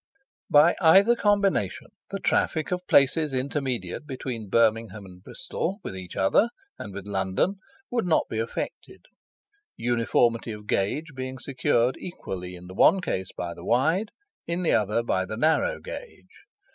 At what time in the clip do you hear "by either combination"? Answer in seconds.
0.49-1.89